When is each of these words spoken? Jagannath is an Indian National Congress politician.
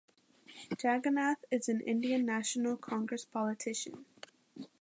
Jagannath 0.83 1.45
is 1.51 1.69
an 1.69 1.79
Indian 1.81 2.25
National 2.25 2.75
Congress 2.75 3.23
politician. 3.23 4.07